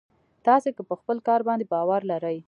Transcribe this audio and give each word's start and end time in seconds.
تاسې 0.45 0.69
که 0.75 0.81
په 0.89 0.95
خپل 0.99 1.17
کار 1.27 1.41
باندې 1.47 1.65
باور 1.73 2.01
لرئ. 2.11 2.37